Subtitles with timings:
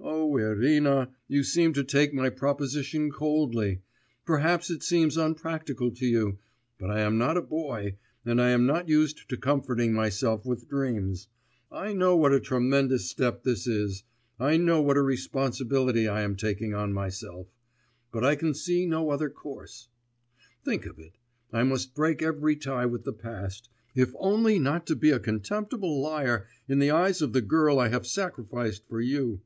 [0.00, 3.82] O Irina, you seem to take my proposition coldly;
[4.24, 6.38] perhaps it seems unpractical to you,
[6.78, 11.28] but I am not a boy, I am not used to comforting myself with dreams,
[11.72, 14.04] I know what a tremendous step this is,
[14.38, 17.48] I know what a responsibility I am taking on myself;
[18.12, 19.88] but I can see no other course.
[20.64, 21.16] Think of it,
[21.52, 26.00] I must break every tie with the past, if only not to be a contemptible
[26.00, 29.40] liar in the eyes of the girl I have sacrificed for you!